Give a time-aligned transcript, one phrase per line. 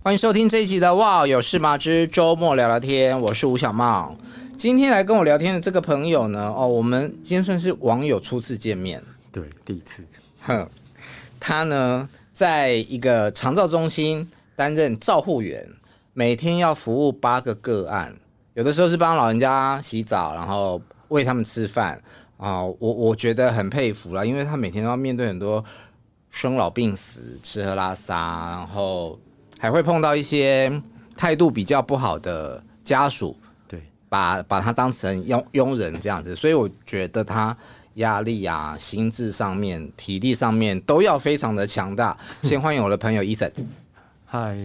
[0.00, 4.16] 欢迎收听这一集的《哇有事吗之周末聊聊天》，我是吴小茂。
[4.56, 10.04] 今天来跟我聊天的这个朋友呢，哦，我们今天算是网友初次见面，对，第一次。
[10.40, 10.66] 哼，
[11.40, 15.68] 他呢，在一个长照中心担任照护员，
[16.14, 18.14] 每天要服务八个个案，
[18.54, 22.00] 有的时候是帮老人家洗澡，然后喂他们吃饭
[22.38, 22.76] 啊、哦。
[22.78, 25.62] 我我觉得很佩服啦，因为他每天都要面对很多
[26.30, 29.18] 生老病死、吃喝拉撒，然后。
[29.58, 30.80] 还会碰到一些
[31.16, 37.54] 态度比较不好的家属，对，把把他当成佣佣人这样子，所以我觉得他
[37.94, 42.16] 压力啊、心智上面、体力上面都要非常的强大。
[42.42, 43.50] 先欢迎我的朋友 Eason。
[44.26, 44.56] 嗨，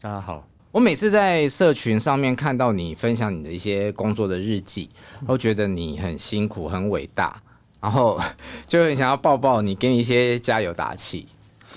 [0.00, 0.44] 大家好。
[0.72, 4.90] 我每次在社群上面看到你分享你的一些工作的日记，
[5.26, 7.40] 都觉得你很辛苦、很伟大，
[7.80, 8.20] 然后
[8.66, 11.28] 就很想要抱抱你，给你一些加油打气。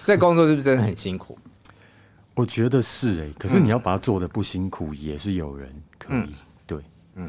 [0.03, 1.37] 这工作是不是真的很辛苦？
[2.35, 6.29] 我觉得是哎、欸，可是你要把它做的不辛苦，也是有人可以、嗯、
[6.65, 6.77] 对，
[7.15, 7.25] 嗯，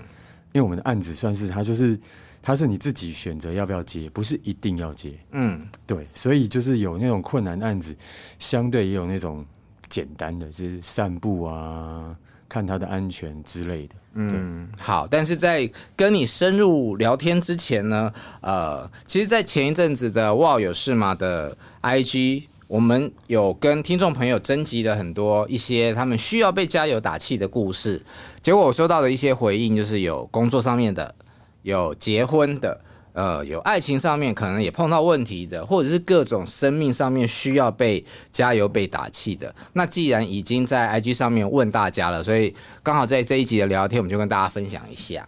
[0.52, 1.98] 因为我们的案子算是它就是
[2.40, 7.94] 它是你自己选择要不要接，不是一定要接，嗯，对，所以就是有那种困难的案子，
[8.38, 9.44] 相对也有那种
[9.90, 12.16] 简单的，就是散步啊，
[12.48, 18.10] 看他的安全之类的，嗯，好，但是在跟你深入聊天之前呢，
[18.40, 22.44] 呃，其实，在前一阵子的哇有事吗的 IG。
[22.74, 28.02] 我们有跟听众朋友征集了很多一些他们需要被加油打气的故事，
[28.42, 31.14] 结果我收到的一些回应就是有工作上面的，
[31.62, 32.80] 有结婚的，
[33.12, 39.54] 呃，有爱情上面可能也碰到问题的，或者是各种生命上面需要被加油被打气的。
[39.74, 42.52] 那既然已经在 IG 上面问大家了，所以
[42.82, 45.24] 刚好在这一集的聊天，我们就跟大家分享一下。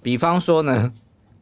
[0.00, 0.90] 比方说呢，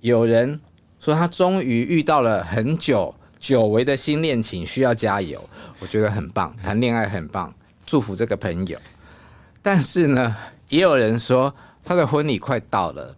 [0.01, 0.61] 有人
[0.99, 3.15] 说他终于遇到了很久。
[3.45, 5.39] 久违的新恋情需要加油，
[5.79, 7.53] 我觉得很棒，谈恋爱很棒，
[7.85, 8.79] 祝福这个朋友。
[9.61, 10.35] 但是呢，
[10.71, 13.15] 也有人说他的婚礼快到了，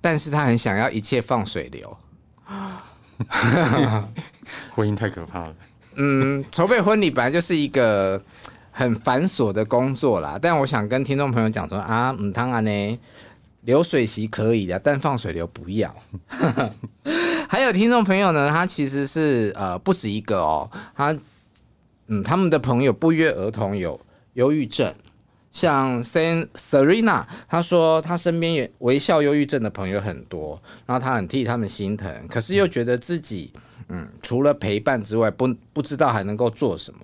[0.00, 1.96] 但是他很想要一切放水流。
[4.70, 5.54] 婚姻太可怕了。
[5.96, 8.22] 嗯，筹备婚礼本来就是一个
[8.70, 12.98] 很繁琐的工作啦，但我想跟听众朋友讲说啊，唔通啊呢，
[13.62, 15.94] 流水席可以的，但放水流不要。
[17.48, 21.14] 还有听众朋友呢，他其实是呃不止一个哦，他
[22.06, 24.00] 嗯他们的朋友不约而同有
[24.34, 24.92] 忧郁症，
[25.50, 33.52] 像 San Serena，他说他身边也微笑忧郁症的朋友很多，然后他很替他们心疼，可是又觉得自己
[33.88, 37.00] 嗯除了陪伴之外，不不知道还能够做什么。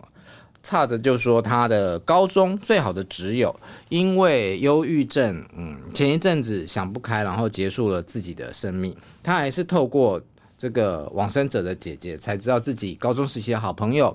[0.62, 3.54] 差着就说他的高中最好的挚友，
[3.88, 8.94] 因为忧郁症，嗯，前一阵子想不开，然后结束了自己的生命。
[9.22, 10.20] 他还是透过
[10.58, 14.14] 这个往生者的姐姐，才知道自己高中时期的好朋友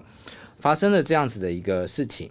[0.60, 2.30] 发生了这样子的一个事情。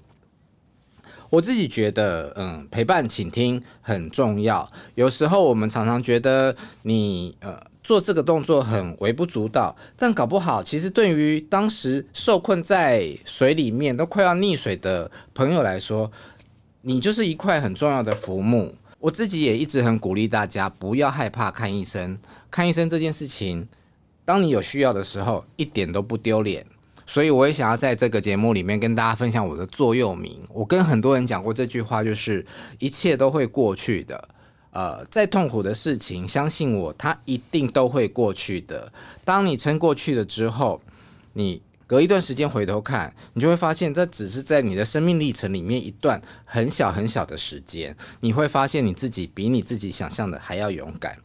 [1.30, 4.70] 我自己觉得，嗯，陪伴、倾听很重要。
[4.94, 7.71] 有时候我们常常觉得你，呃。
[7.82, 16.10] 做这个动作很微不足道，但搞不好，其实对于当时受困在水里面都快要溺水的朋友来说，
[16.82, 18.74] 你就是一块很重要的浮木。
[19.00, 22.16] 我自己也一直很鼓励大家不要害怕看医生，
[22.50, 23.66] 看医生这件事情，
[24.24, 26.64] 当你有需要的时候，一点都不丢脸。
[27.04, 30.38] 所以我也想要在这个节目里面跟大家分享我的座右铭。
[30.48, 32.46] 我跟很多人讲过这句话，就是
[32.78, 34.28] 一切都会过去的。
[34.72, 38.90] 呃，再痛苦的事情，相信我，它一定都会过去的。
[39.22, 40.80] 当你撑过去了之后，
[41.34, 47.94] 你隔一段时间回头看，你就会发现，这只是在你的生命历程里面一段很小很小的时间。
[48.20, 51.18] 你会发现你自己比你自己想象的还要勇敢。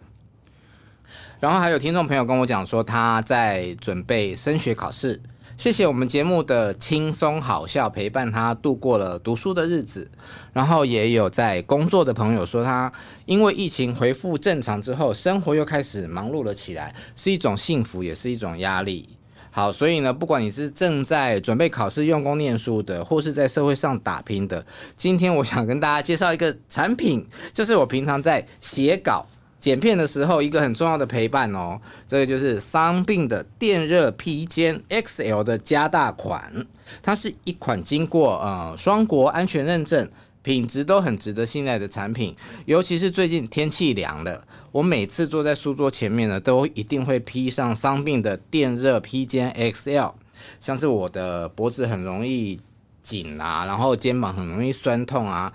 [1.39, 5.21] 然后还有听众朋友跟我讲说，他在准备升学考试，
[5.57, 10.07] 谢谢我们节目的轻松好笑陪伴他度过了读书的日子，
[10.53, 12.91] 然后也有在工作的朋友说他
[13.25, 19.09] 因为疫情恢复正常之后，生活又开始忙碌了起来，是一种幸福，也是一种压力。
[19.49, 24.63] 好，所以呢，不管你是正在准备考试、用功念书的，或是在社会上打拼的，
[24.95, 29.25] 今天我想跟大家介绍一个产品，就是我平常在写稿。
[29.67, 31.77] 剪片的时候，一个很重要的陪伴哦，
[32.07, 36.65] 这个就是桑葚的电热披肩 XL 的加大款，
[37.03, 40.09] 它是一款经过呃双国安全认证、
[40.41, 42.33] 品质都很值得信赖的产品。
[42.63, 44.41] 尤其是最近天气凉了，
[44.71, 50.13] 我每次坐在书桌前面呢，都一定会披上桑葚的电热披肩 XL。
[50.61, 52.61] 像是我的脖子很容易
[53.03, 55.51] 紧啊，然后肩膀很容易酸痛啊。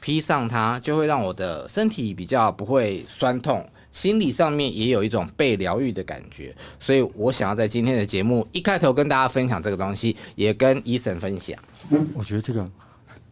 [0.00, 11.58] 披上它就会让我的身体比较不会酸痛，心理上面也有一种被疗愈的感觉，所以我想要在今天的节目一开头跟大家分享这个东西，也跟 Eason 分享。
[12.14, 12.70] 我觉得这个，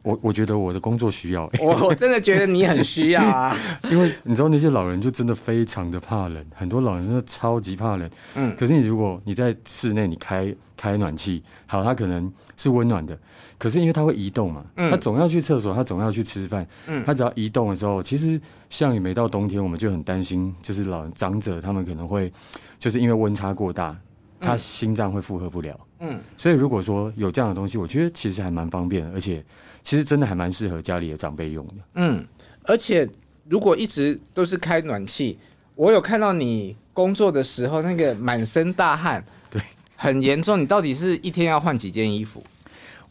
[0.02, 3.56] 我我觉得我的工作需要，我我真的觉得你很需要啊，
[3.90, 13.16] 因为你知道那些老人就真的非常的怕冷，很多老人真的超级怕冷，嗯，可是你如果你在室内你开开暖气，好，它可能是温暖的。
[13.58, 22.30] 可是因为它会移动嘛，嗯、它总要去厕所，它总要去吃饭，嗯，它只要移动的时候，其实像每到冬天，我们就很担心，就是老人长者他们可能会，
[22.78, 23.96] 就是因为温差过大，
[24.40, 29.42] 他心脏会负荷不了，嗯，所以如果说有这样的东西，我觉得其实还蛮方便的，而且
[29.82, 32.22] 其实真的还蛮适合家里的长辈用的，嗯，
[32.64, 33.08] 而且
[33.48, 35.38] 如果一直都是开暖气，
[35.74, 39.62] 我有看到你工作的时候那个满身大汗，对，
[39.96, 42.42] 很严重，你到底是一天要换几件衣服？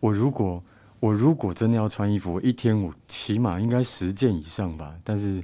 [0.05, 0.63] 我如果
[0.99, 4.93] 我如果真的要穿衣服，我一天我起码应该十件以上吧。
[5.03, 5.43] 但是，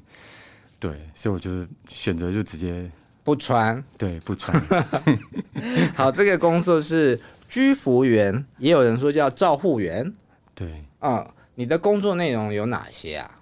[0.80, 2.90] 对，所以我就选择就直接
[3.24, 3.84] 不穿。
[3.98, 4.62] 对，不穿。
[5.98, 7.20] 好，这个工作是
[7.50, 10.14] 居服员，也有人说叫照护员。
[10.54, 13.40] 对，嗯，你的工作内容有哪些啊？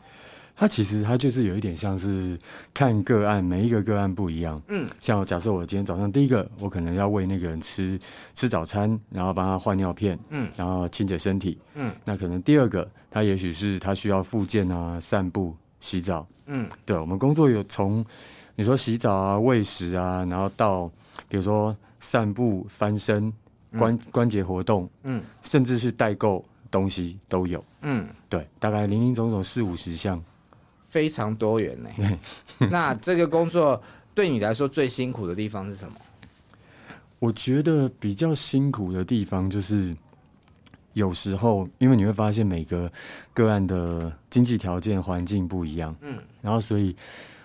[0.60, 2.38] 它其实它就是有一点像是
[2.74, 4.62] 看个案，每一个个案不一样。
[4.68, 7.98] 嗯，像假设我今天早上第一个，我可能要喂那个人吃
[8.36, 18.06] 吃早餐，然后帮他换尿片，嗯，然后清洁身体，嗯，那可能第二个，他也许是他需要复健啊、散步、洗澡，嗯，对，我们工作有从
[18.58, 20.92] 你说洗澡啊、喂食啊，然后到
[21.30, 23.32] 比如说散步、翻身、
[23.78, 30.22] 关、嗯、关节活动，嗯，甚至是代购东西都有，嗯，对，大概零零总总四五十项。
[30.90, 31.90] 非常多元呢。
[32.70, 33.82] 那这个工作
[34.14, 35.94] 对你来说最辛苦的地方是什么？
[37.20, 39.96] 我觉得比较辛苦的地方就是
[40.94, 42.92] 有时候，因为你会发现每个
[43.34, 46.96] 个案的经济条件环境不一样，嗯，然后所以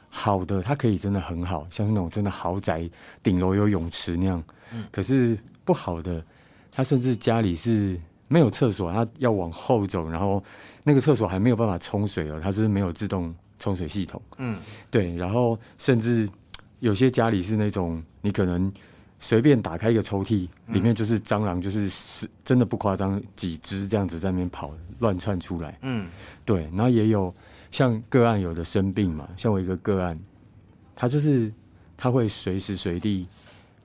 [0.09, 2.89] 好的它可以真的很好，像是那种真的豪宅
[3.23, 4.43] 顶楼有泳池那样，
[4.73, 6.25] 嗯，可是不好的，
[6.71, 7.99] 他甚至家里是
[8.35, 10.43] 没有厕所，他要往后走，然后。
[10.87, 14.21] 那个厕所还没有办法冲水哦，它就是没有自动冲水系统。
[14.37, 14.61] 嗯，
[14.91, 16.29] 对，然后甚至
[16.81, 18.71] 有些家里是那种，你可能
[19.19, 25.79] 随便打开一个抽屉，里面就是蟑螂，就是是真的不夸张，几只这样子在那边跑，乱窜出来。
[25.81, 26.07] 嗯，
[26.45, 27.35] 对，然后也有
[27.71, 30.21] 像个案有的生病嘛，像我一个个案，
[30.95, 31.51] 他就是
[31.97, 33.27] 他会随时随地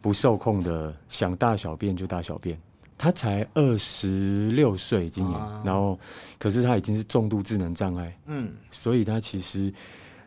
[0.01, 2.59] 不受控的想大小便就大小便。
[3.01, 5.97] 他才二十六岁，今年，然后，
[6.37, 9.73] 可是他已经是重度智能障碍，嗯，所以他其实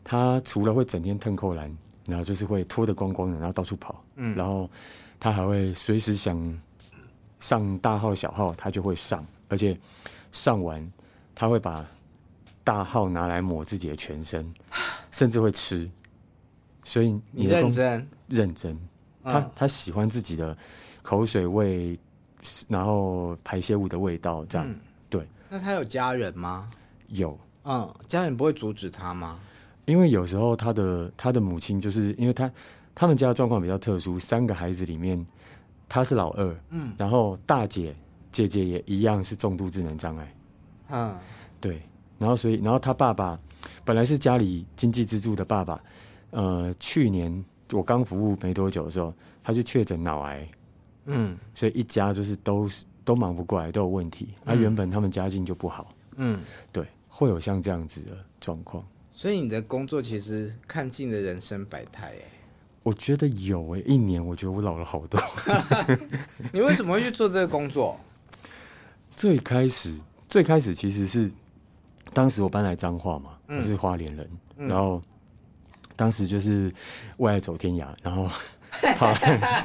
[0.02, 1.70] 他除了会整天腾扣篮，
[2.06, 4.70] 然后就是会脱得光光的，然后到处跑，嗯，然后
[5.20, 6.60] 他还会随时想
[7.40, 9.78] 上大号小号，他就会上，而且
[10.32, 10.90] 上完
[11.34, 11.86] 他会把
[12.64, 14.50] 大号拿来抹自己的全身，
[15.12, 15.86] 甚至会吃，
[16.84, 18.08] 所以你的认真？
[18.28, 18.78] 认真，
[19.22, 20.56] 他他喜欢自己的
[21.02, 21.98] 口水味。
[22.68, 24.76] 然后排泄物的味道，这样、嗯、
[25.08, 25.26] 对。
[25.48, 26.68] 那他有家人吗？
[27.08, 29.38] 有，嗯，家人不会阻止他吗？
[29.84, 32.50] 因为有时候他的他的母亲就是因为他
[32.94, 35.24] 他们家的状况比较特殊，三个孩子里面
[35.88, 37.94] 他是老二，嗯，然后大姐
[38.30, 40.34] 姐姐也一样是重度智能障碍，
[40.88, 41.16] 嗯，
[41.60, 41.82] 对。
[42.18, 43.38] 然后所以然后他爸爸
[43.84, 45.80] 本来是家里经济支柱的爸爸，
[46.30, 50.48] 呃，去年我刚服务没多久的时候，他就确诊脑癌。
[51.06, 54.28] 嗯，所以一家就是都是都忙不过来，都有问题。
[54.44, 56.40] 啊、原本他们家境就不好，嗯，
[56.70, 58.84] 对，会有像这样子的状况。
[59.12, 62.24] 所以你的工作其实看尽了人生百态，哎，
[62.82, 65.20] 我觉得有哎，一年我觉得我老了好多。
[66.52, 67.98] 你为什么会去做这个工作？
[69.16, 71.30] 最开始，最开始其实是
[72.12, 75.02] 当时我搬来彰化嘛，我是花莲人，嗯、然后
[75.96, 76.72] 当时就是
[77.16, 78.30] 为爱走天涯，然后。
[78.96, 79.12] 好，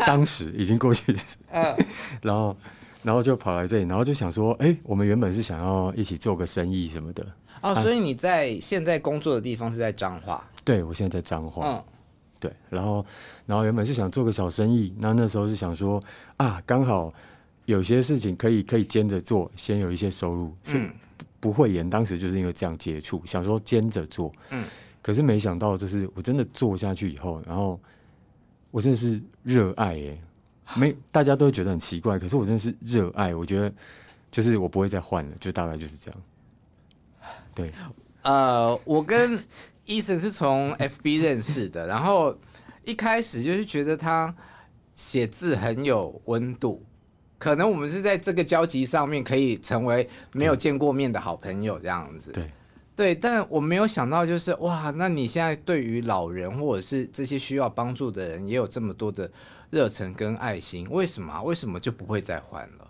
[0.05, 1.15] 当时已经过去，
[1.51, 1.75] 嗯，
[2.21, 2.55] 然后
[3.03, 7.25] 然后就跑来这里，然后就想说，哎、欸，我们原本是想要一起做个生意什么的。
[7.61, 10.47] 哦，所以你在现在工作的地方是在彰化？
[10.63, 11.67] 对，我现在在彰化。
[11.67, 11.83] 嗯，
[12.39, 13.03] 对，然后，
[13.45, 16.01] 然后原本是想做个小生意，那那时候是想说，
[16.35, 17.11] 啊，刚好
[17.65, 20.55] 有些事情可以可以兼着做，先有一些收入。
[20.73, 20.93] 嗯，
[21.39, 24.31] 不会演，当时就是因为这样接触，想说兼着做。
[24.51, 24.65] 嗯，
[25.01, 27.79] 可是没想到，就是我真的做下去以后，然后
[28.77, 30.21] 我真的是热爱耶，
[30.75, 33.73] 没大家都觉得很奇怪，可是我真的是热爱，我觉得
[34.29, 36.21] 就是我不会再换了，就大概就是这样。
[37.55, 37.71] 对，
[38.21, 39.35] 呃，我跟
[39.87, 42.37] Eason 是从 FB 认识的，然后
[42.85, 44.31] 一开始就是觉得他
[44.93, 46.85] 写字很有温度，
[47.39, 52.31] 可能我们是在这个交集上面可以成为没有见过面的好朋友这样子。
[52.31, 52.51] 对，
[52.97, 59.31] 对，但我没有想到就是哇，那你现在对于老人或者是这些需要帮助的人，也有这么多的
[59.69, 61.41] 热忱跟爱心，为什么？
[61.43, 62.87] 为什么就不会再换了？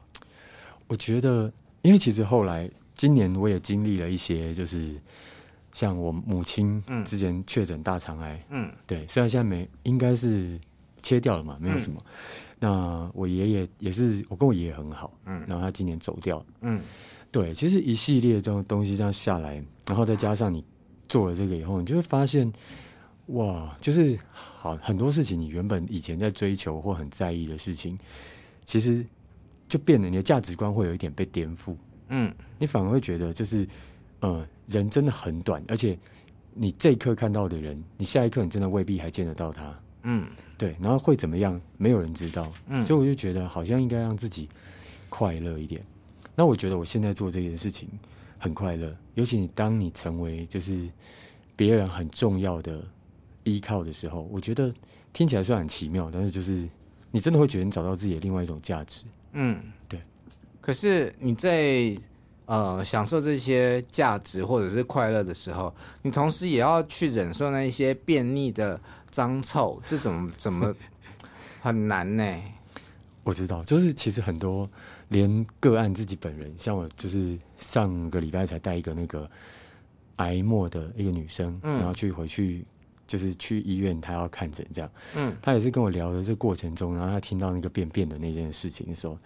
[0.87, 1.51] 我觉得，
[1.83, 2.67] 因为其实后来。
[2.99, 4.95] 今年我也经历了一些，就是
[5.71, 10.59] 像我母亲之前确诊大肠癌，嗯，对，虽然现在没，应该是
[11.03, 12.01] 切掉了嘛，没有什么。
[12.03, 12.13] 嗯、
[12.59, 16.81] 那我爷爷也是，我跟我爷爷很好，嗯，然后他今年走掉了，嗯，
[17.31, 20.63] 对，其实一系列这种东西这样下来，然后再加上你
[21.07, 22.51] 做了这个以后，你就会发现，
[23.27, 27.97] 哇，就是好很多事情，你原本以前在追求或很在意的事情，
[28.65, 29.05] 其实
[29.67, 31.75] 就变了，你的价值观会有一点被颠覆。
[32.09, 33.67] 嗯，你反而会觉得就是，
[34.21, 35.97] 呃，人真的很短，而且
[36.53, 39.79] 你这一刻看到的人，你下一刻你真的未必还见得到他。
[40.03, 40.25] 嗯，
[40.57, 42.49] 对，然后会怎么样，没有人知道。
[42.67, 44.47] 嗯，所以我就觉得好像应该让自己
[45.09, 45.83] 快乐一点。
[46.39, 47.89] 那我觉得我现在做这件事情
[48.37, 50.87] 很快乐，尤其你当你成为就是
[51.55, 52.79] 别人很重要的
[53.43, 54.71] 依靠的时候，我觉得
[55.11, 56.69] 听起来虽然很奇妙，但是就是
[57.09, 59.03] 你真的会觉得你找到自己的另外一种价值。
[59.31, 59.59] 嗯。
[59.89, 59.99] 对
[60.61, 61.97] 可是你在
[62.45, 68.79] 呃享受这些价值或者是快乐的时候，你同时也要去忍受那一些便秘的
[69.09, 70.75] 脏臭，这怎么怎么
[71.61, 72.43] 很难呢？
[73.23, 74.69] 我知道，就是其实很多
[75.09, 79.29] 连个案自己本人，像我就是上个礼拜才带一个那个
[80.17, 82.65] 癌末的一个女生，嗯、然后去回去
[83.07, 89.17] 就是去医院，她要看诊这样，嗯，她也是跟我聊的这过程中，然后她听到那个便便的那件事情的时候。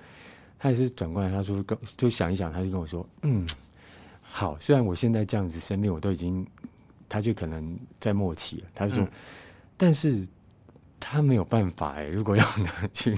[0.64, 3.48] 她也是转过来，她说：“跟就想一想，她就跟我说，嗯，
[4.22, 4.56] 好。
[4.60, 6.46] 虽然我现在这样子生病，我都已经，
[7.10, 8.68] 她就可能在末期了。
[8.76, 9.10] 她就说，嗯、
[9.76, 10.24] 但是
[11.00, 12.04] 她没有办法哎。
[12.04, 13.18] 如果要拿去，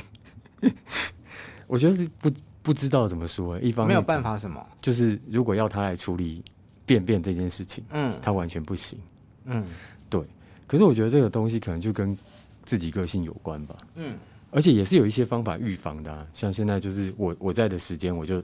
[1.68, 2.32] 我觉得是不
[2.64, 3.60] 不知道怎么说。
[3.60, 6.44] 一方面没有办法什么，就是如果要他来处理
[6.86, 8.98] 便便这件事情，嗯，他完全不行。
[9.46, 9.64] 嗯，
[10.10, 10.22] 对。
[10.66, 12.18] 可是我觉得这个东西可能就跟
[12.66, 13.78] 自己个性有关吧。
[13.94, 14.18] 嗯。”
[14.56, 18.40] 而且也是有一些方法预防的，啊，像现在就是我我在的时间，我就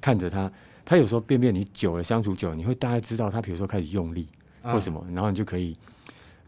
[0.00, 0.50] 看着他，
[0.84, 4.26] 他有时候便便你久了相处久了，你会大概知道他，比如说开始用力
[4.60, 5.78] 或什么，然后你就可以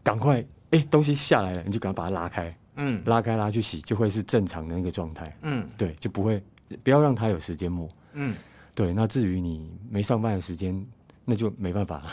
[0.03, 6.43] 赶快，哎，东西下来了，你就赶快把它拉开，嗯，拉开拉去洗，就会是正常的那个状态，嗯，对，就不会
[6.83, 8.35] 不要让他有时间磨，嗯，
[8.73, 8.93] 对。
[8.93, 10.85] 那至于你没上班的时间，
[11.23, 12.11] 那就没办法了。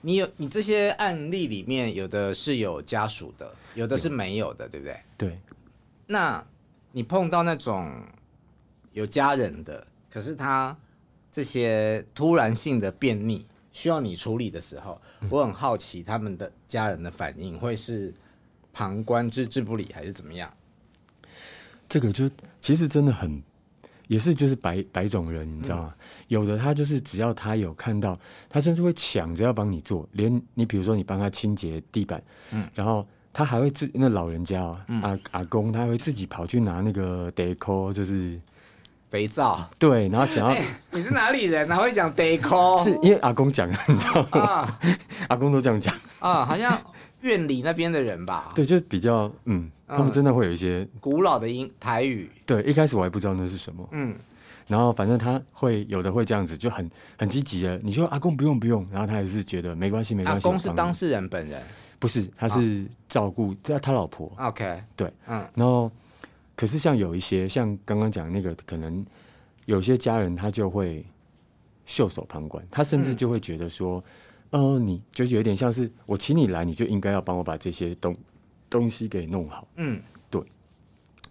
[0.00, 5.00] 你有你这些案例里面，有的是有家属的，有的是没有的，对，对不对？
[5.16, 5.40] 对。
[6.06, 6.44] 那，
[6.90, 7.90] 你碰到那种
[8.92, 10.76] 有家人的，可是他
[11.30, 15.00] 这些突然性的便秘需要你处理的时候，
[15.30, 18.12] 我很好奇他们的家人的反应会是
[18.72, 20.52] 旁观置之不理，还是怎么样？
[21.88, 22.28] 这个就
[22.60, 23.42] 其实真的很，
[24.12, 25.94] 也是就是白白种人，你知道吗？
[25.96, 28.18] 嗯、有的他就是只要他有看到，
[28.50, 33.06] 他甚至会抢着要帮你做，连你比如说你帮他清洁地板，嗯，然后。
[33.34, 38.38] 他还会自那老人家啊，嗯、阿阿公，他还会自己跑去拿那个 deco，就是
[39.12, 39.68] 肥皂。
[39.78, 41.68] 对，然后想要、欸、你是哪里人？
[41.68, 42.82] 哪会讲 deco？
[42.82, 44.40] 是因为阿公讲的，你知道吗？
[44.40, 44.78] 啊、
[45.28, 46.80] 阿公都这样讲啊，好像
[47.20, 48.52] 院里那边的人吧？
[48.54, 52.30] 对，就比较嗯，他们真的会有一些古老的英台语。
[52.46, 54.16] 对，一开始我还不知道那是什么，嗯，
[54.66, 57.78] 然后反正他会有的会这样子，就很很积极的。
[57.82, 60.48] 你说阿公不用不用，然后他也是觉得没关系没关系。
[60.48, 61.62] 阿公是当事人本人。
[61.98, 64.32] 不是，他是照顾他、哦、他老婆。
[64.36, 65.88] OK，对，嗯，然后
[66.62, 69.04] 可是像有一些像刚刚讲那个，可能
[69.64, 71.04] 有些家人他就会
[71.86, 74.00] 袖手旁观，他甚至就会觉得说，
[74.50, 78.16] 嗯、呃，你就是有点像是我请你来，你就应该要帮我把这些东
[78.70, 79.66] 东西给弄好。
[79.74, 80.00] 嗯，
[80.30, 80.40] 对。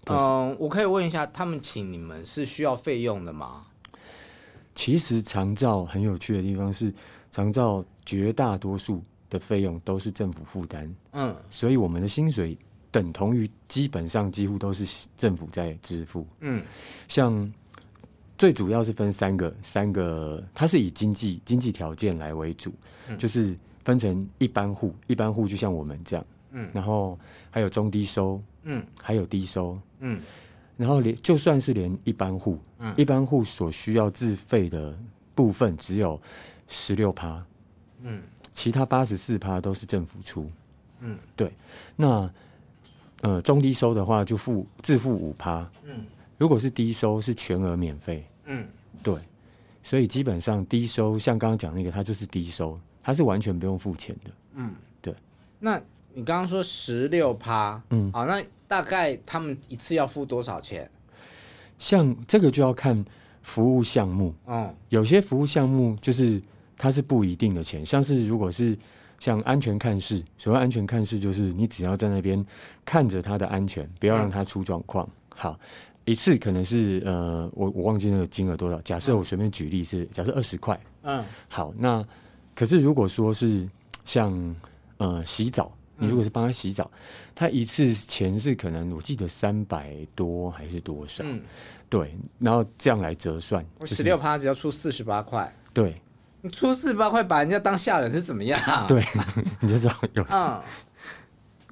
[0.07, 3.67] 嗯、呃，我可以问一下，他们请你们是需要费用的吗？
[4.75, 6.93] 其实长照很有趣的地方是，
[7.29, 9.01] 长照绝大多数。
[9.29, 12.57] 的费用都是政府负担，嗯，所以我们的薪水
[12.91, 16.61] 等同于基本上几乎都是政府在支付，嗯，
[17.07, 17.51] 像
[18.37, 22.73] 最主要是分三个三个，它是以经济经济条件来为主，
[23.07, 27.17] 嗯、就是分成一般户，一般户就像我们这样，嗯，然后
[27.49, 30.19] 还有中低收，嗯，还有低收，嗯，
[30.75, 34.97] 然后连就算是连一般户，嗯，一般户所需要自费的
[35.33, 36.19] 部分只有
[36.67, 37.41] 十六趴，
[38.01, 38.21] 嗯，
[38.51, 40.51] 其他八十四趴都是政府出，
[40.99, 41.53] 嗯，对，
[41.95, 42.29] 那
[43.21, 46.05] 呃中低收的话就付自付五趴，嗯，
[46.37, 48.25] 如果是低收是全额免费。
[48.45, 48.67] 嗯，
[49.01, 49.15] 对，
[49.83, 54.31] 所以基本上低收，像刚刚讲那个，它就是低收，它是完全不用付钱的。
[54.55, 55.15] 嗯，对。
[55.59, 55.79] 那
[56.13, 60.89] 你刚刚说十六趴，嗯，好，那大概他们一次要付多少钱？
[61.77, 63.05] 像这个就要看
[63.41, 64.33] 服务项目。
[64.47, 66.41] 嗯，有些服务项目就是
[66.75, 68.77] 它是不一定的钱，像是如果是
[69.21, 72.45] 像安全看视，所谓安全看视就是你只要在那边
[72.83, 75.07] 看着它的安全，不要让它出状况。
[75.07, 75.59] 嗯、好。
[76.03, 78.81] 一次可能是呃，我我忘记那个金额多少。
[78.81, 80.77] 假设我随便举例是，假设二十块。
[81.03, 82.03] 嗯，好，那
[82.55, 83.69] 可是如果说是
[84.03, 84.55] 像
[84.97, 86.89] 呃洗澡，你如果是帮他洗澡，
[87.35, 91.23] 他一次钱是可能我记得三百多还是多少？
[91.23, 91.39] 嗯，
[91.87, 95.55] 对，然后这样来折算，我十六趴只要出四十八块。
[95.71, 96.01] 对，
[96.41, 98.59] 你出四十八块把人家当下人是怎么样？
[98.87, 99.03] 对，
[99.61, 100.61] 你就知道有嗯，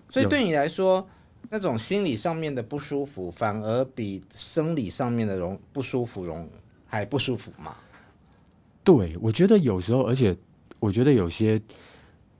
[0.10, 1.08] 所以对你来说。
[1.52, 6.48] 那种心理上面的不舒服，反而比生理上面的容不舒服容
[6.86, 7.76] 还不舒服嘛？
[8.84, 10.38] 对，我觉得有时候，而且
[10.78, 11.60] 我觉得有些，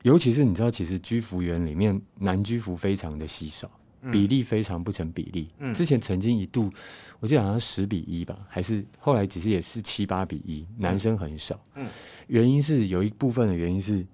[0.04, 3.72] 尤其是你知道，其实居服员里面男居服非常的稀少，
[4.12, 5.50] 比例非常不成比例。
[5.60, 6.72] 嗯，之前曾经一度，
[7.20, 11.60] 我记得好像十比一吧，还是后来其实也是七八比一，男生很少。
[11.76, 11.88] 嗯，
[12.28, 14.06] 原因是有一部分的原因是。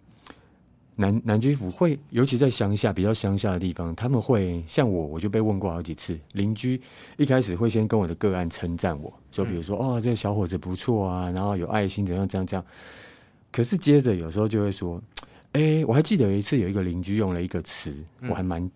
[0.98, 6.18] 男男居服会，尤其在乡下比较乡下的地方，他们会像我，我就被问过好几次。
[6.32, 6.80] 邻居
[7.18, 12.66] 一开始会先跟我的个案称赞我，就比如说、嗯、哦，这个小伙子不错啊，然后有爱心，怎样怎样怎样。
[13.52, 15.02] 可是接着有时候就会说，
[15.52, 17.94] 哎、欸，我还记得有一次有一个邻居用了一个词，
[18.30, 18.72] 我还蛮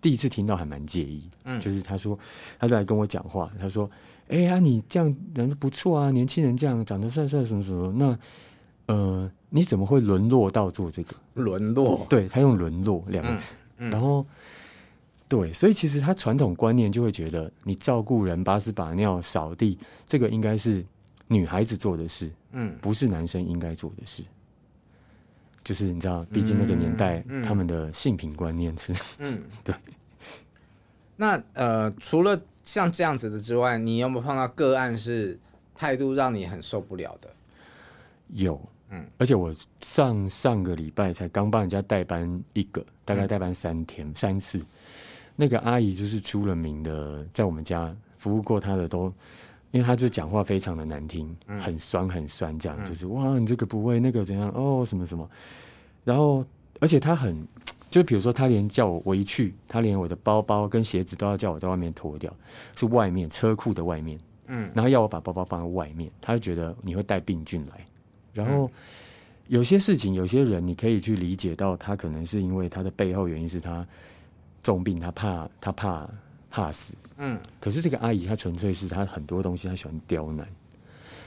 [0.00, 1.22] 第一次听到，还蛮介意。
[1.44, 2.18] 嗯，就是他说
[2.58, 3.90] 他在跟我讲话，他说，
[4.28, 8.18] 哎、欸、呀、啊，你这样人不错啊，年轻人这样长得帅帅什么什么，那
[8.94, 9.30] 呃。
[9.52, 11.16] 你怎么会沦落到做这个？
[11.34, 14.24] 沦落，对，他用“沦落”两个字，嗯嗯、然后
[15.26, 20.86] 对，所以其实他传统观念就会觉得，你照顾人、把屎把尿、扫地，这个应该是
[21.26, 24.22] 女孩子做的事，嗯，不是男生应该做的事。
[25.70, 29.72] 就是你知道，毕竟那个年代，嗯嗯、他们的性品观念是，嗯， 对。
[31.14, 35.38] 那呃，除了像这样子的之外，你有没有碰到个案是
[35.72, 37.30] 态度让你很受不了的？
[38.30, 38.60] 有。
[38.88, 44.60] 嗯，而且我上上个礼拜才刚帮人家代班一个，大概代班三天、嗯、三次。
[45.36, 49.14] 那个阿姨就是出了名的，在我们家服务过她的都，
[49.72, 55.28] 因为他就讲话非常的难听，嗯、很酸很酸，这样、嗯、就是哇，你这个不会，那个怎样哦，什么什么。
[56.04, 56.44] 然后，
[56.80, 57.46] 而且他很，
[57.90, 62.34] 就比如说他连叫我我一去，他连我的包包跟鞋子都要叫我在外面脱掉，
[62.76, 67.86] 是外面车库的外面，嗯，然后要我把包包放在外面，他就觉得你会带病菌来。
[68.32, 68.70] 然后
[69.48, 73.86] 有些事情，有些人你可以去理解到，他可能是因为他的背后原因是他
[74.62, 76.08] 重病，他怕他怕
[76.50, 76.94] 怕死。
[77.16, 77.40] 嗯。
[77.60, 80.46] 可是这个阿姨她纯粹是她很多东西她喜欢刁难。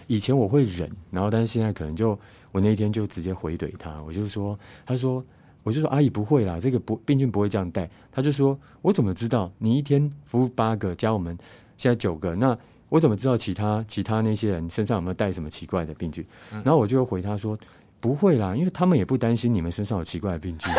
[0.08, 2.20] 以前我会忍，然后但是现在可能就
[2.52, 5.24] 我那一天就直接回怼她，我就说，她说
[5.64, 7.90] 我就说阿姨不会啦，这个不病菌不会这样带。
[8.12, 9.52] 她就说我怎么知道？
[9.58, 11.38] 你一天服务八个加我们
[11.78, 12.58] 现在九个那。
[12.90, 16.24] 我怎么知道其他其他那些人身上有没有带什么奇怪的病菌？
[16.52, 17.58] 嗯、然后我就回她说
[18.04, 20.70] ：“不会啦，因为他们也不担心你们身上有奇怪的病菌。”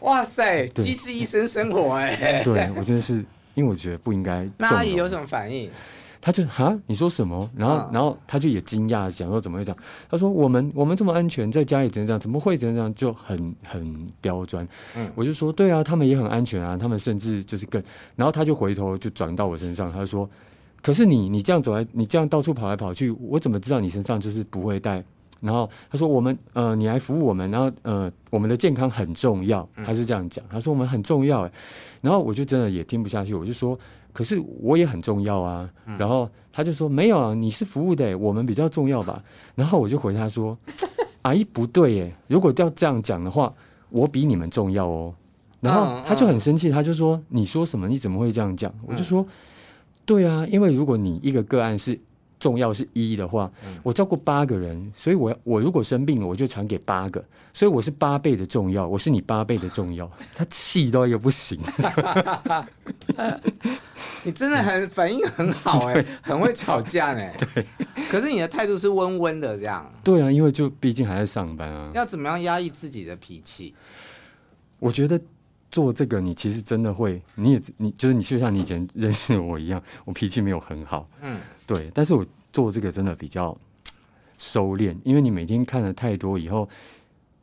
[0.00, 2.42] 哇塞，机智医生生活哎、欸！
[2.42, 3.16] 对我真的是，
[3.52, 4.48] 因为我觉得不应该。
[4.56, 5.70] 那阿姨有什么反应？
[6.18, 7.50] 他就哈，你说什么？
[7.54, 9.78] 然后，哦、然后他就也惊讶，讲说怎么会这样？
[10.08, 12.18] 他说我们我们这么安全，在家里怎样？
[12.18, 12.94] 怎么会怎样？
[12.94, 14.66] 就很很刁钻。
[14.96, 17.82] 嗯，我就说对啊，他们也很安全啊，他们甚至就是更……
[18.16, 20.26] 然后他就回头就转到我身上，他就说
[20.82, 25.02] ：“可是你你这样走来，你这样到处跑来跑去，我怎么知道你身上就是不会带？”
[25.40, 31.48] 然后他说：“我们呃，你来服务我们，然后呃，我们的健康很重要。”他是这样讲，他说我们很重要。
[32.00, 33.78] 然后我就真的也听不下去，我就说。
[34.12, 39.22] 可是我也很重要啊，然后他就说没有啊，你是服务的，我们比较重要吧。
[39.54, 40.56] 然后我就回他说，
[41.20, 43.52] 阿姨不对耶，如果要这样讲的话，
[43.90, 45.14] 我比你们重要哦。
[45.60, 47.86] 然后他就很生气，他就说你说什么？
[47.86, 48.72] 你怎么会这样讲？
[48.86, 49.26] 我就说
[50.06, 51.98] 对啊，因为如果你一个个案是
[52.38, 60.08] 重要是一的话，嗯、我照顾八个人，所以我我如果生病了，我就传给八个，所以我是八倍的重要，我是你八倍的重要。
[60.36, 61.58] 他气到一个不行，
[64.22, 67.36] 你真的很反应很好哎、欸，很会吵架哎、欸。
[67.54, 67.66] 对，
[68.10, 69.90] 可是你的态度是温温的这样。
[70.04, 71.90] 对啊，因为就毕竟还在上班啊。
[71.94, 73.74] 要怎么样压抑自己的脾气？
[74.78, 75.18] 我觉得
[75.76, 81.06] 做这个，你其实真的会，你也你就是你就像你以前认识我一样， 我脾气没有很好。
[81.20, 81.38] 嗯。
[81.66, 83.54] 对，但是我做这个真的比较
[84.38, 86.66] 收敛，因为你每天看了太多以后，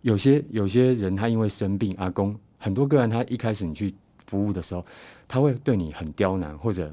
[0.02, 3.94] 有些有些人他因为生病，阿公很多个人他一开始你去
[4.26, 4.84] 服务的时候，
[5.28, 6.92] 他会对你很刁难或者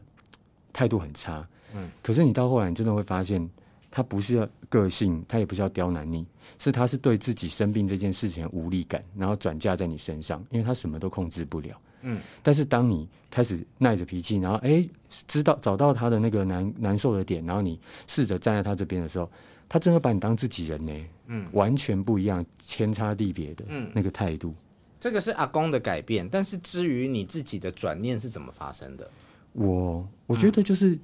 [0.74, 3.48] 态度很差，嗯，可是你到后来你真的会发现，
[3.90, 6.24] 他不是要个性，他也不是要刁难你，
[6.58, 11.80] 是他是对自己生病这件事情的无力感，然后转嫁在你身上，因为他什么都控制不了。
[12.02, 14.86] 嗯，但是当你开始耐着脾气，然后哎，
[15.26, 19.30] 知道找到他的那个难难受的点，然后你试着站在他这边的时候，
[19.68, 20.92] 他真的把你当自己人呢。
[21.32, 24.52] 嗯，完全不一样，天差地别的，嗯，那个态度。
[24.98, 29.08] 这个是阿公的改变，但是至于你自己的转念是怎么发生的？
[29.52, 31.00] 我我觉得就是，嗯、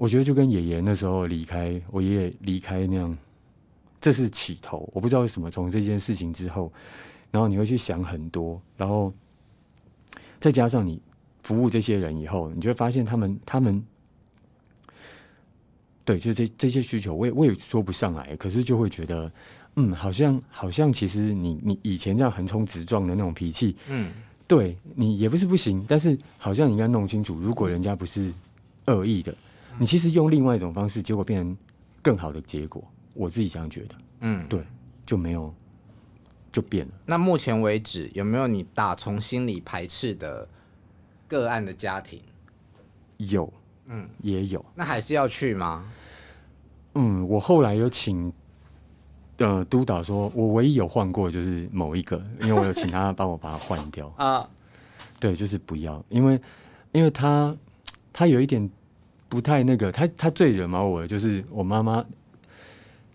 [0.00, 3.14] 我觉得就跟爷爷那时候离开，我爷爷离开那样，
[4.00, 4.88] 这是起头。
[4.94, 6.72] 我不知道为什么从这件事情之后，
[7.30, 9.12] 然后你会去想很多，然后。
[10.40, 10.98] 再加上你
[11.42, 13.84] 服务这些人以后，你就会发现他们他们，
[16.02, 19.30] 对，就这这些需求，我也我也说不上来，可是就会觉得，
[19.76, 24.10] 嗯，好像好像其实你你以前这样横冲直撞的那种脾气，嗯，
[24.48, 28.32] 对你也不是不行，但是好像你应该弄清楚，如果人家不是
[28.86, 29.36] 恶意的，
[29.80, 31.56] 你其实用另外一种方式，结果变成
[32.02, 34.62] 更好的结果，我自己这样觉得，嗯，对，
[35.04, 35.52] 就没有。
[36.52, 36.94] 就变了。
[37.06, 40.48] 那目前为止有没有你打从心里排斥的
[41.28, 42.20] 个案的家庭？
[43.18, 43.52] 有，
[43.86, 44.64] 嗯，也有。
[44.74, 45.88] 那还是要去吗？
[46.96, 48.32] 嗯，我后来有请
[49.36, 54.50] 呃督导说，我唯一有换过就是某一个，因为我有请他帮我把它换掉 啊。
[55.20, 56.40] 对，就是不要，因为
[56.90, 57.56] 因为他
[58.12, 58.68] 他有一点
[59.30, 62.04] 不太那个，他他最惹毛我的就是我妈妈，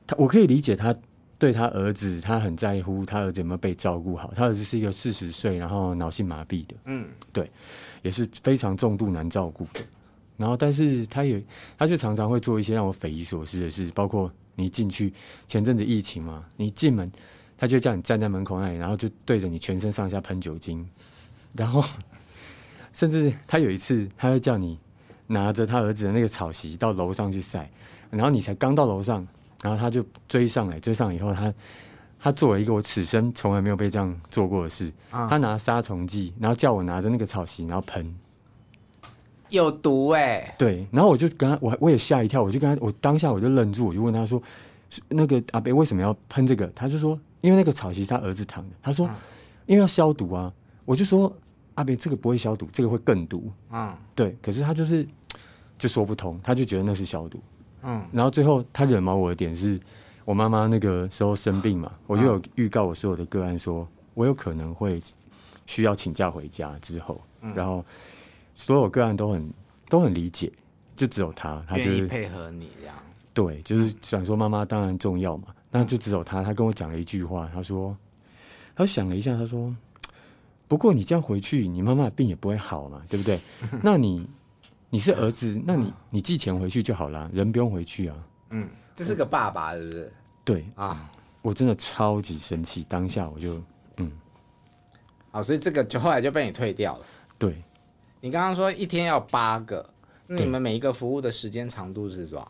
[0.07, 0.95] 他我可以理解他。
[1.37, 4.31] 对他儿子，他很在乎他儿子有没有被照顾好。
[4.33, 7.51] 他儿子是一个四十岁，然后脑性麻痹的，嗯，对，
[8.01, 9.81] 也是非常重度难照顾的。
[10.37, 11.43] 然后，但是他也，
[11.77, 15.13] 他就常常会做一些让我匪夷所思的事，包括你进去
[15.45, 17.11] 前阵子疫情嘛，你进门，
[17.57, 20.87] 他就叫你站在门口那里，然后就对着你全身上下喷酒精，
[21.53, 21.83] 然后
[22.93, 24.79] 甚至他有一次，他会叫你
[25.27, 27.69] 拿着他儿子的那个草席到楼上去晒，
[28.09, 29.27] 然后你才刚到楼上。
[29.63, 31.51] 然后他就追上来，追上来以后，他
[32.19, 34.91] 他做了一个我此生从来没有被这样做过的事。
[35.09, 38.15] 啊、他拿杀虫剂，然后叫我拿着那个草席，然后喷，
[39.49, 40.55] 有毒哎、欸。
[40.55, 44.39] 对，然后我就跟他，我我也吓一跳，我就跟他，我当下我就愣住，我就问他说
[45.09, 49.15] ：“那个阿伯为什么要喷这个？”他就说：“因为那个草席是他儿子躺的。”他说：“啊、
[49.65, 50.53] 因为要消毒啊。”
[50.85, 51.35] 我就说
[51.75, 54.35] ：“阿伯，这个不会消毒，这个会更毒。”嗯，对。
[54.41, 55.07] 可是他就是
[55.77, 57.39] 就说不通，他就觉得那是消毒。
[57.83, 59.79] 嗯，然后最后他惹毛我的点是，
[60.25, 64.99] 我妈妈那个时候生病嘛，我就有预告我所有的个案说，我有可能会
[65.67, 67.21] 需要请假回家之后，
[67.53, 67.85] 然后
[68.55, 69.53] 所有个案都很
[69.87, 70.51] 都很理解，
[70.95, 72.95] 就只有他，他就是配合你这样，
[73.33, 77.95] 对，就是想说妈妈当然重要嘛，那就只有他，他跟我讲了一句话，他说，
[78.75, 79.75] 他想了一下，他说，
[80.67, 83.39] 不过你这样回去，你妈妈的病也不会好嘛，对不对？
[83.83, 84.27] 那你。
[84.91, 88.15] 你是儿子，那你你寄钱回去就好了，人不用回去啊。
[88.51, 90.13] 嗯，这是个爸爸，是不是？
[90.45, 93.61] 对啊，我真的超级生气，当下我就
[93.97, 94.09] 嗯，
[95.31, 97.05] 好，所以这个就后来就被你退掉了。
[97.37, 97.61] 对，
[98.21, 99.85] 你刚刚说一天要八个，
[100.27, 102.49] 那你们每一个服务的时间长度是多少？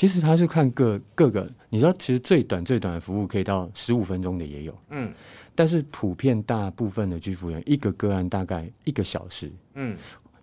[0.00, 5.12] 其实他是看各各个，你知道，其实最短最短的服务可以到十五分钟的也有，嗯，
[5.54, 9.94] 但是普遍大部分的居服员一个个案大概一个小时，嗯。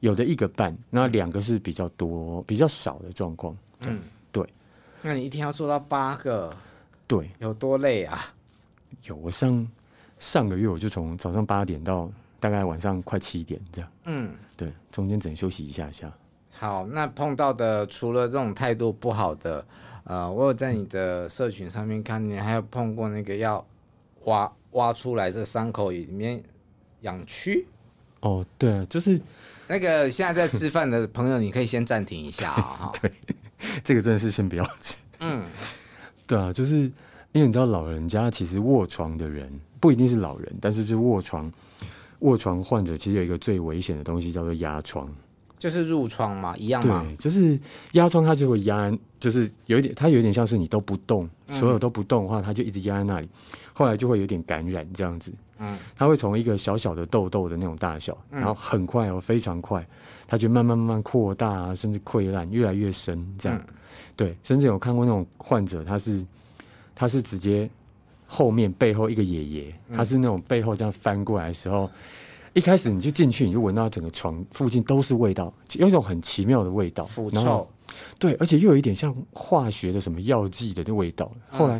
[0.01, 3.57] 有的一个半，那两个是比较多、比较少的状况。
[3.79, 3.99] 嗯，
[4.31, 4.47] 对。
[5.01, 6.55] 那你一天要做到八个，
[7.07, 8.19] 对，有多累啊？
[9.05, 9.67] 有，我上
[10.19, 13.91] 上个月我就从早上八点到大概晚上快七点这样。
[14.05, 16.15] 嗯，对，中间只能休息一下下。
[16.59, 19.65] 好，那碰到的除了这种态度不好的，
[20.03, 23.65] 呃，我有在你的社群上面看你还有碰过那个要
[24.25, 26.43] 挖挖出来这伤口里面
[27.01, 27.63] 养蛆。
[28.21, 29.21] 哦，对，就是。
[29.69, 32.89] 那个现在在吃饭的朋友，你可以先暂停一下啊！
[33.01, 33.11] 对，
[33.83, 34.95] 这个真的是先不要吃。
[35.19, 35.45] 嗯，
[36.25, 36.77] 对啊，就是
[37.33, 41.51] 因为你知道，老人家其实卧床的人不一定是老人，但是就卧床，
[42.19, 45.13] 卧床患者其实有一个最危险的东西叫做压疮。
[45.59, 47.03] 就是褥疮嘛，一样嘛？
[47.03, 47.59] 对，就是
[47.93, 53.27] 压疮，它就会压，就是有一点，它有点像是你都不动，所有都不动的话，它就一直压在那里，
[53.73, 55.31] 后来就会有点感染这样子。
[55.57, 59.83] 嗯，它会从一个小小的痘痘的那种大小，然后很快哦，非常快，
[60.27, 63.59] 它就慢慢慢慢扩大啊，甚至溃烂，越来越深这样。
[64.15, 66.23] 对，甚至有看过那种患者，他是
[66.93, 67.67] 他是直接
[68.27, 71.89] 后面背后一个爷爷，他是那种背后这样翻过来的时候。
[72.57, 77.69] 一开始你就进去，你就闻到整个床附近都是味道，有一种很奇妙的味道，腐臭。
[78.17, 81.31] 对，而且又有一点像化学的什么药剂的那味道。
[81.51, 81.79] 后来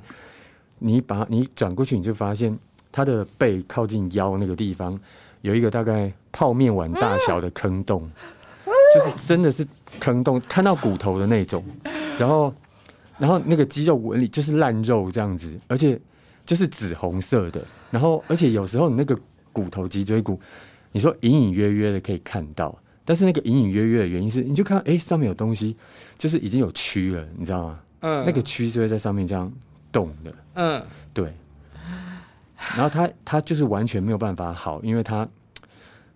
[0.77, 2.55] 你把你转过去，你就发现
[2.91, 4.99] 他的背靠近腰那个地方
[5.41, 8.07] 有一个大概泡面碗大小的坑洞，
[8.93, 9.67] 就是真的是
[9.99, 11.63] 坑洞，看到骨头的那种。
[12.19, 12.53] 然后，
[13.17, 15.99] 然后那个肌肉纹理就是烂肉这样子，而且
[16.45, 17.65] 就是紫红色的。
[17.89, 19.19] 然后，而且有时候你那个。
[19.53, 20.39] 骨头、脊椎骨，
[20.91, 25.75] 你说隐隐约约的可以看到，但是那个隐隐约约的原因是，你就看到哎、欸，上面有东西，
[26.17, 27.79] 就是已经有蛆了，你知道吗？
[27.99, 29.51] 嗯，那个蛆是会在上面这样
[29.91, 30.33] 动的。
[30.55, 31.31] 嗯，对。
[32.75, 35.27] 然后他他就是完全没有办法好，因为他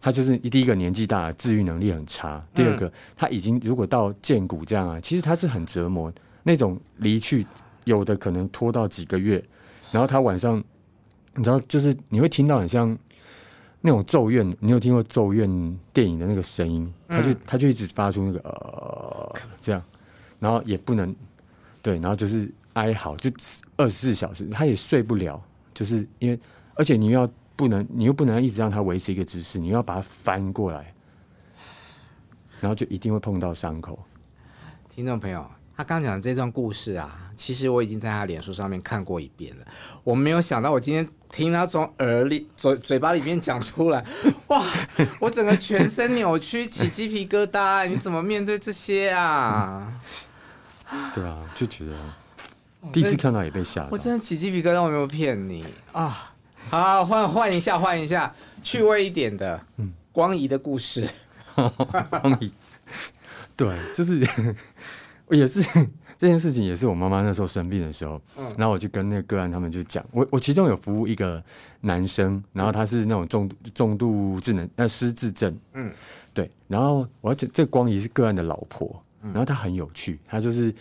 [0.01, 2.43] 他就是第一个年纪大，治愈能力很差。
[2.53, 6.11] 第二个他已经如果到见骨这样啊，其实他是很折磨，
[6.43, 7.45] 那种离去
[7.85, 9.43] 有的可能拖到几个月，
[9.91, 10.63] 然后他晚上
[11.35, 12.97] 你知道，就是你会听到很像。
[13.81, 15.49] 那种咒怨，你有听过咒怨
[15.91, 16.93] 电影的那个声音？
[17.07, 19.83] 他就他就一直发出那个呃这样，
[20.39, 21.15] 然后也不能
[21.81, 23.31] 对，然后就是哀嚎，就
[23.77, 25.41] 二十四小时，他也睡不了，
[25.73, 26.39] 就是因为
[26.75, 30.93] 而且你又要不能，你又不能一直让他维持一个姿势，你又要把它翻过来，
[32.59, 33.97] 然后就一定会碰到伤口。
[34.89, 35.45] 听众朋友。
[35.75, 39.65] 他刚讲的这段故事啊，其实我已经在他脸书上面看过一遍了。
[40.03, 44.05] 我没有想到，我今天听他从耳里嘴嘴巴里面讲出来，
[44.47, 44.63] 哇！
[45.19, 47.87] 我整个全身扭曲，起鸡皮疙瘩。
[47.87, 49.91] 你怎么面对这些啊？
[51.15, 51.93] 对啊，就觉得
[52.91, 53.87] 第一次看到也被吓到。
[53.91, 56.33] 我真的起鸡皮疙瘩，我没有骗你啊！
[56.69, 61.09] 好，换换一下，换一下，趣味一点的，嗯，光仪的故事。
[61.55, 62.53] 光仪，
[63.55, 64.27] 对，就是。
[65.35, 65.61] 也是
[66.17, 68.21] 这件事情，也是我妈妈那时候生病的时候，
[68.57, 71.43] 然后我就跟那个个案他们就讲，我我其中有服务一个
[71.79, 75.91] 男生，然后他是那种重重度智能呃失智症，嗯，
[76.33, 80.73] 对，然后我要这这光仪是个案的老婆，然后她很有趣，她就是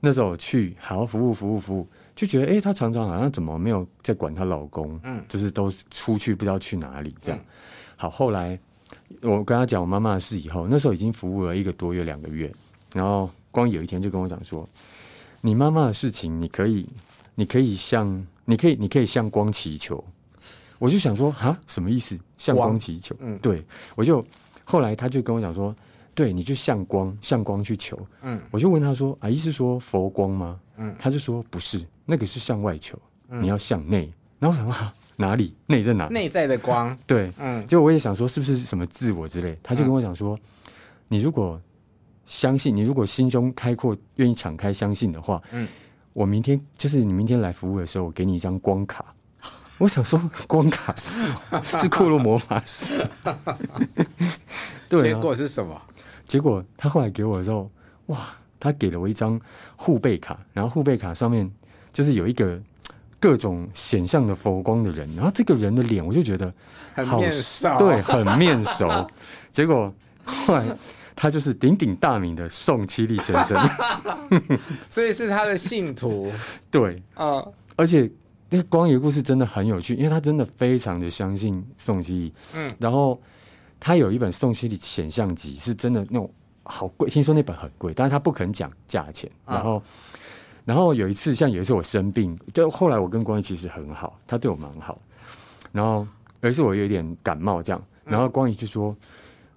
[0.00, 7.40] 那时候去好好服务服务服务，就觉得哎、欸，他常常好像怎么没有在管她老公，嗯，就是都是出去不知道去哪里这样，
[7.96, 8.58] 好，后来
[9.22, 12.52] 我跟她讲我妈妈的事以后，那时候已经服务了一个多月两个月，
[12.94, 13.28] 然后。
[13.50, 14.68] 光有一天就跟我讲说
[15.40, 16.86] ：“你妈妈的事情，你可以，
[17.34, 20.02] 你可以向，你可以，你可以向光祈求。”
[20.78, 22.18] 我就想说：“啊，什么意思？
[22.36, 23.64] 向光祈求？”嗯，对，
[23.96, 24.24] 我就
[24.64, 25.74] 后来他就跟我讲说
[26.14, 32.96] ：“对，你就向光，向光去求。”嗯，我就问他说：“啊，意思说佛光吗？”嗯，他就说：“不是，那个是向外求，
[33.28, 35.56] 你要向内。”然后我想说：“哪里？
[35.66, 36.06] 内在哪？
[36.08, 40.38] 内在的光。”对，嗯，结果我也想说是不是什么自我之类，他就跟我讲说
[41.08, 41.60] ：“你如果。”
[42.28, 45.66] 相信你，如果心中开阔，愿意敞开相信的话，嗯，
[46.12, 49.02] 我明天就是你明天来服务的时候，我给你一张光卡。
[49.78, 51.24] 我想说，光卡是
[51.64, 53.08] 是库洛魔法师。
[54.90, 55.80] 对，结果是什么？
[56.26, 57.70] 结果他后来给我的时候，
[58.06, 58.18] 哇，
[58.60, 59.40] 他给了我一张
[59.76, 61.50] 护贝卡，然后护贝卡上面
[61.94, 62.60] 就是有一个
[63.18, 66.52] 各种显像的佛光的人，然后这个人的脸我就觉得
[66.94, 69.10] 好很面熟，对，很面熟。
[69.50, 69.90] 结果
[70.26, 70.76] 后来。
[71.20, 73.60] 他就是鼎鼎大名的宋七力先生，
[74.88, 76.30] 所以是他的信徒。
[76.70, 78.08] 对，啊，而且
[78.48, 82.32] 那光仪的故事真的很有趣，因为他真的非常的相信宋七力。
[82.54, 83.20] 嗯，然后
[83.80, 86.30] 他有一本宋七力显像集，是真的那种
[86.62, 89.28] 好贵，听说那本很贵，但是他不肯讲价钱。
[89.44, 89.82] 然后，
[90.64, 94.96] 然后有一次，像有一次我生病，就后来我跟光仪其实很好，他对我蛮好。
[95.72, 96.06] 然后
[96.42, 98.96] 有一次我有点感冒这样，然后光仪就说：“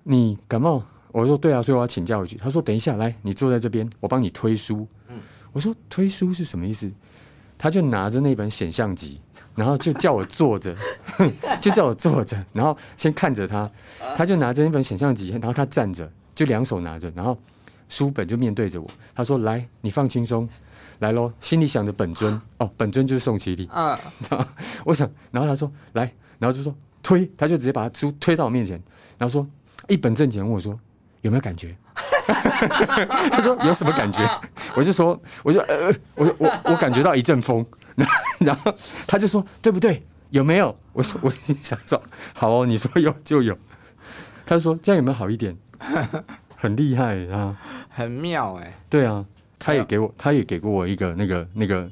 [0.02, 2.38] 你感冒？”我说对啊，所以我要请教一句。
[2.38, 4.88] 他说等一下，来，你坐在这边，我帮你推书。
[5.10, 5.19] 嗯，
[5.52, 6.91] 我说推书是什么意思？
[7.58, 9.21] 他就拿着那本显像集，
[9.54, 10.76] 然后就叫我坐着，
[11.62, 13.69] 就叫我坐着，然后先看着他。
[14.15, 17.38] 他就拿着那本显像集，然后他站着，就两手拿着，然后
[17.88, 18.89] 书本就面对着我。
[19.13, 20.50] 他说：“来，你放轻松，
[21.00, 24.00] 来喽，心里想着本尊哦，本尊就是宋其力啊。
[24.84, 28.82] ”我想，然后他说来，然后就说推，他就直接把书推到我面前，
[29.19, 29.47] 然后说
[29.88, 30.80] 一本正经问我说。
[31.21, 31.75] 有没有感觉？
[33.31, 34.19] 他说有什么感觉？
[34.75, 37.65] 我就说，我就呃，我我我感觉到一阵风，
[38.39, 38.73] 然后
[39.07, 40.03] 他就说对不对？
[40.29, 40.75] 有没有？
[40.93, 42.01] 我说我心想说
[42.34, 43.57] 好哦，你说有就有。
[44.45, 45.55] 他说这样有没有好一点？
[46.55, 47.57] 很厉害啊，
[47.89, 48.73] 很妙哎、欸。
[48.89, 49.25] 对啊，
[49.60, 51.89] 他也给我，他也给过我一个那个那个，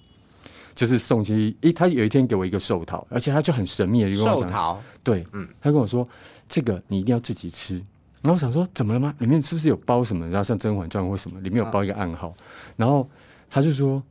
[0.75, 6.07] 就是送去诶，他有一天给我一个寿桃，而且他就很神秘的就跟我讲，寿桃，对，嗯，他跟我说
[6.47, 7.83] 这个你一定要自己吃。
[8.21, 9.13] 然后我想说怎么了吗？
[9.19, 10.27] 里面是不是有包什么？
[10.27, 12.33] 然后像《甄嬛传》或什么，里面有包一个暗号。
[12.75, 13.09] 然后
[13.49, 14.01] 他就说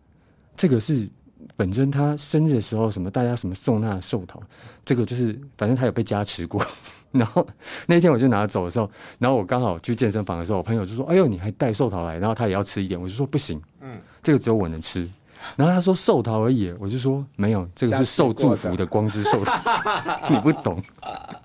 [0.56, 1.08] 这个是
[1.56, 4.42] 本尊他生日的时候什么大家什么送他的寿桃，
[4.84, 6.64] 这个就是反正他有被加持过。
[7.10, 7.46] 然后
[7.86, 15.08] 那天我就拿走的时候，然后我刚好去健身房的时候，我朋友就说：“哎呦，你还带寿桃来？”然后他也要吃一点，我就说：“不行，嗯，这个只有我能吃。”
[15.56, 19.54] 然后他说寿桃而已，我就说没有，这个是受祝福的光之寿桃，
[20.28, 20.82] 你不懂。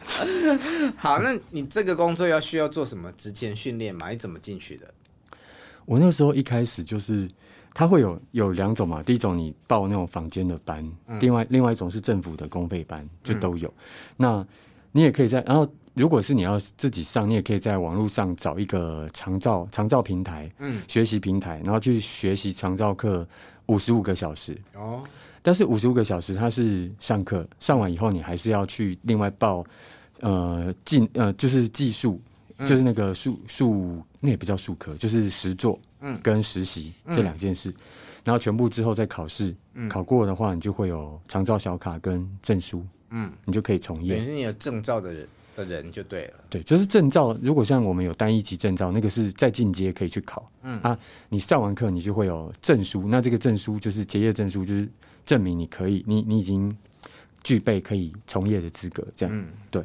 [0.97, 4.09] 好，那你这个工作要需要做什么职前训练吗？
[4.09, 4.93] 你怎么进去的？
[5.85, 7.29] 我那时候一开始就是，
[7.73, 13.67] 他会有有两种嘛，第一种你报那种房间的班，嗯、另外另外一种是政府的公费班，就都有。
[13.67, 13.73] 嗯、
[14.17, 14.47] 那
[14.91, 23.27] 你也可以在，然后如果是你要自己上，你也可以在网络上找一个长照长照平台，嗯，学习平台，然后去学习长照课。
[23.67, 25.01] 五十五个小时哦，
[25.43, 29.63] 但是五十五个小时它是上课，上完以后你还是要去另外报，
[30.21, 32.19] 呃，技呃就是技术，
[32.59, 37.71] 就是那个术术那也不叫术科，就是实作，嗯，跟实习这两件事，
[38.23, 39.53] 然后全部之后再考试，
[39.89, 45.27] 考过的话你就会有长照小卡跟证书，嗯，你就可以从业，也是你有证照的人。
[45.55, 47.37] 的人就对了，对，就是证照。
[47.39, 50.51] 如果像我们有单一级证照，那个是再进阶可以去考。
[50.63, 50.97] 嗯啊，
[51.29, 54.89] 你上完课你就会有证书，那这个证书就是结业证书，就是
[55.25, 56.75] 证明你可以，你你已经
[57.43, 59.05] 具备可以从业的资格。
[59.15, 59.83] 这样，嗯，对。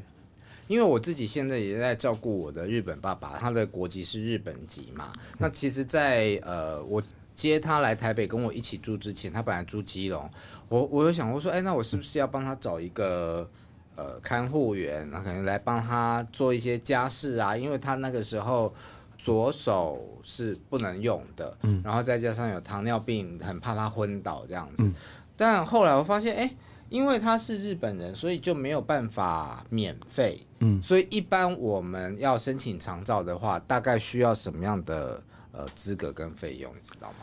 [0.66, 5.12] 因为我自己现在也在照顾我的日本爸爸，他的国籍是日本籍嘛。
[5.38, 7.03] 那其实在，在呃，我
[7.35, 10.31] 接他来台北跟我一起住之前，他本来住基隆，
[10.68, 13.48] 我我有想过说，哎，那我是不是要帮他找一个？
[14.01, 18.72] 呃，看护员，那可能来帮他做一些家事啊，因为他那个时候
[19.18, 24.85] 左手是不能用的，嗯，然后再加上有糖尿病，很怕他昏倒这样子。
[24.85, 24.94] 嗯，
[25.38, 26.55] 但后来我发现，哎，
[26.88, 35.22] 因为他是日本人，所以就没有办法免费，嗯，所以一般我们要申请长照的话，大概需要什么样的
[35.53, 37.18] 呃资格跟费用，你知道吗？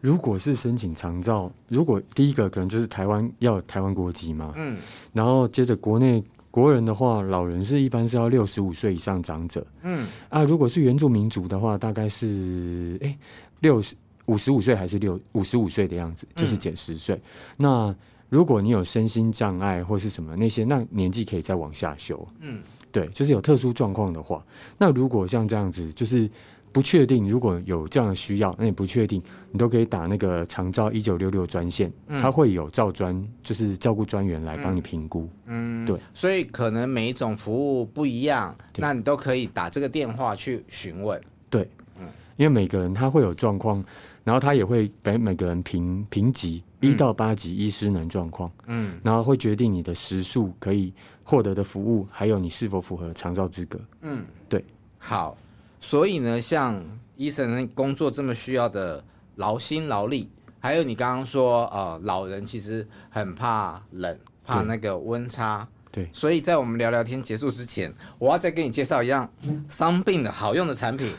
[0.00, 4.78] 如果是申请长照，如果第一个可能就是台湾要有台湾国籍嘛，嗯，
[5.12, 10.06] 然后接着国内国人的话，老人是一般是要六十五岁以上长者，嗯。
[10.28, 13.18] 啊，如果是原住民族的话，大概是哎
[13.60, 17.14] 六十五十五岁还是六五十五岁的样子，就是减十岁。
[17.16, 17.22] 嗯、
[17.56, 17.96] 那
[18.28, 22.60] 如果你有身心障碍或是什么那些，那年纪可以再往下修，嗯，
[22.92, 24.44] 对，就是有特殊状况的话，
[24.78, 26.28] 那如果像这样子，就是。
[26.72, 35.26] 不确定，如果有这样的需要，那你不确定，你都可以打那个长照一九六六专线，嗯、他会有照专，就是照顾专员来帮你评估。
[35.46, 41.18] 嗯，对，所以可能每一种服务不一样，那你都可以打这个电话去询问。
[41.48, 41.66] 对，
[41.98, 43.82] 嗯，因为每个人他会有状况，
[44.26, 53.78] 然后他也会给每个人评评级一到八级医师能状况，嗯，然后会决定你的时数可以获得的服务，还有你是否符合长照资格。
[54.00, 54.64] 嗯，对，
[54.98, 55.36] 好。
[55.78, 56.84] 所以呢，像
[57.14, 59.04] 医生工作这么需要的
[59.36, 65.68] 劳心劳力，还有你刚刚说，呃，老人其实很怕冷，怕那个温差。
[65.96, 66.08] 对。
[66.12, 69.28] 所以在我们聊聊天结束之前，我要再给你介绍一样
[69.66, 71.10] 伤病的好用的产品，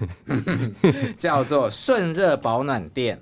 [1.18, 3.20] 叫做顺热保暖垫。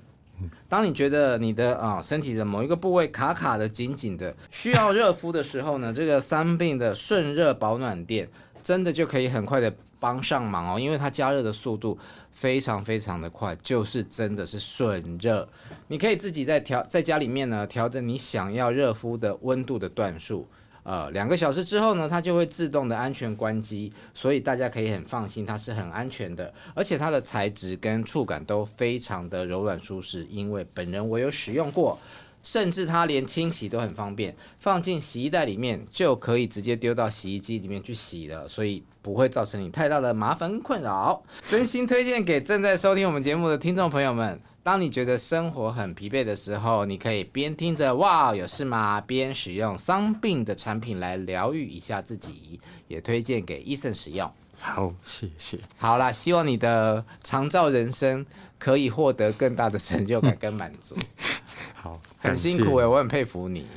[0.68, 8.30] 当你觉得你的啊、呃、身体的某一个部位卡卡的、紧紧的，需要热敷的时候呢，这个伤病的顺热保暖垫
[8.62, 9.74] 真的就可以很快的。
[9.98, 11.98] 帮上忙哦，因为它加热的速度
[12.32, 15.48] 非常非常的快，就是真的是顺热。
[15.88, 20.48] 你可以自己在调，在家里面呢调整你想要热敷的温度的段数。
[20.86, 32.00] 呃，两个小时之后呢，它就会自动的安全关机，所以大家可以很放心，它是很安全的，而且它的材质跟触感都非常的柔软舒适，因为本人我有使用过。
[32.44, 41.24] 甚至它连清洗都很方便，放进洗衣袋里面就可以直接丢到洗衣机里面去洗了，所以不会造成你太大的麻烦困扰。
[41.42, 54.28] 真心推荐给正在收听我们节目的听众朋友们，当你觉得生活很疲惫的时候，你可以边听着哇有事吗，边使用桑病的产品来疗愈一下自己，也推荐给医生使用。
[54.58, 55.60] 好，谢谢。
[55.78, 58.26] 好啦，希望你的长照人生
[58.58, 60.96] 可以获得更大的成就感跟满足。
[61.76, 63.68] 好，很辛苦哎、欸，我很佩服你。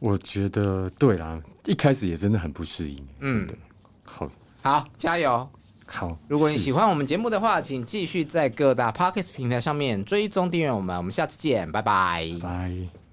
[0.00, 3.08] 我觉得对啦，一开始也真的很不适应。
[3.20, 3.48] 嗯，
[4.02, 4.28] 好，
[4.62, 5.48] 好，加油。
[5.94, 10.96] 好，如果你喜欢我们节目的话，请继续在各大 Podcast 平台上面追踪订阅我们。
[10.96, 12.28] 我们下次见，拜拜。
[12.42, 13.03] 拜。